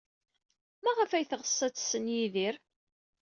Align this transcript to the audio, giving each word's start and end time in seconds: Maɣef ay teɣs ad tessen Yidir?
Maɣef 0.83 1.11
ay 1.11 1.25
teɣs 1.25 1.57
ad 1.65 1.73
tessen 1.75 2.05
Yidir? 2.13 2.55